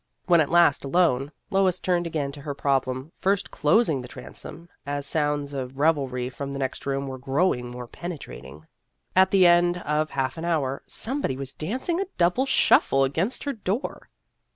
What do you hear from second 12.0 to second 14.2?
a double shuffle against her door.